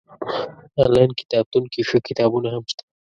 [0.81, 2.83] انلاين کتابتون کي ښه کتابونه هم شته